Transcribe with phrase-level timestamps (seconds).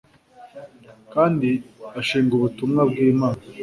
[1.13, 1.49] kandi
[1.99, 3.41] ashingwa ubutumwa bw'Imana.